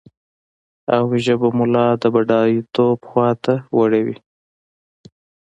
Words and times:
او 0.95 1.05
ژبه 1.25 1.47
به 1.51 1.55
مو 1.57 1.65
لا 1.73 1.85
د 2.01 2.03
بډايتوب 2.13 2.97
خواته 3.09 3.53
وړي 3.77 4.01
وي. 4.05 4.17